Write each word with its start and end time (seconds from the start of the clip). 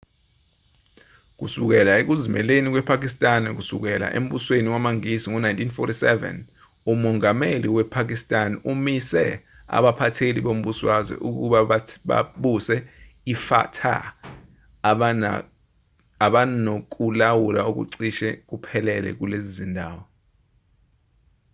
kusukela 1.37 1.91
ekuzimeleni 2.01 2.67
kwepakistan 2.73 3.43
kusuka 3.57 3.91
embusweni 4.17 4.69
wamangisi 4.73 5.25
ngo-1947 5.29 6.07
umongameli 6.91 7.67
wasepakistan 7.75 8.51
umise 8.71 9.25
abaphatheli 9.77 10.39
bombusazwe 10.45 11.15
ukuba 11.29 11.59
babuse 12.09 12.75
ifata 13.33 13.95
abanokulawula 16.25 17.61
okucishe 17.69 18.29
kuphelele 18.49 19.09
kulezi 19.19 19.51
zindawo 19.57 20.01